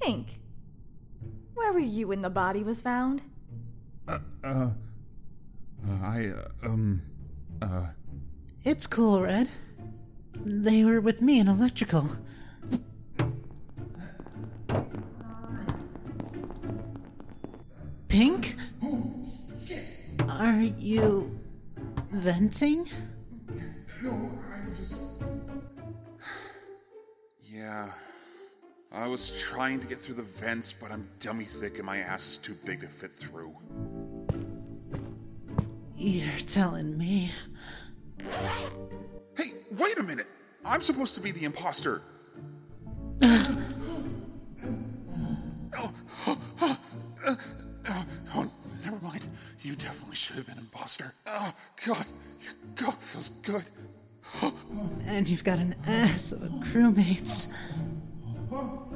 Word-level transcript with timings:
Pink, 0.00 0.40
where 1.54 1.72
were 1.72 1.78
you 1.78 2.08
when 2.08 2.22
the 2.22 2.30
body 2.30 2.62
was 2.62 2.80
found? 2.80 3.22
Uh, 4.08 4.18
uh, 4.42 4.70
I, 6.02 6.28
uh, 6.28 6.66
um, 6.66 7.02
uh. 7.60 7.88
It's 8.64 8.86
cool, 8.86 9.22
Red. 9.22 9.48
They 10.34 10.84
were 10.84 11.00
with 11.02 11.20
me 11.20 11.38
in 11.38 11.48
electrical. 11.48 12.08
Pink? 18.08 18.56
Are 20.30 20.62
you 20.62 21.38
venting? 22.10 22.86
No, 24.02 24.32
I 24.50 24.74
just. 24.74 24.94
Yeah. 27.42 27.90
I 28.92 29.06
was 29.06 29.40
trying 29.40 29.78
to 29.80 29.86
get 29.86 30.00
through 30.00 30.16
the 30.16 30.22
vents, 30.22 30.72
but 30.72 30.90
I'm 30.90 31.08
dummy 31.20 31.44
thick 31.44 31.76
and 31.76 31.86
my 31.86 31.98
ass 31.98 32.32
is 32.32 32.38
too 32.38 32.56
big 32.64 32.80
to 32.80 32.88
fit 32.88 33.12
through. 33.12 33.54
You're 35.94 36.38
telling 36.46 36.98
me. 36.98 37.30
Hey, 39.36 39.50
wait 39.70 39.98
a 39.98 40.02
minute! 40.02 40.26
I'm 40.64 40.80
supposed 40.80 41.14
to 41.14 41.20
be 41.20 41.30
the 41.30 41.44
imposter. 41.44 42.02
oh, 43.22 43.52
oh, 45.76 46.38
oh, 46.58 46.78
oh 48.34 48.50
never 48.84 48.98
mind. 49.00 49.28
You 49.60 49.76
definitely 49.76 50.16
should 50.16 50.36
have 50.36 50.46
been 50.46 50.58
imposter. 50.58 51.14
Oh, 51.26 51.52
God, 51.86 52.06
your 52.40 52.54
cock 52.74 53.00
feels 53.00 53.28
good. 53.28 53.64
and 55.06 55.28
you've 55.28 55.44
got 55.44 55.60
an 55.60 55.76
ass 55.86 56.32
of 56.32 56.42
a 56.42 56.48
crewmates. 56.48 57.54
Uh-huh. 58.52 58.90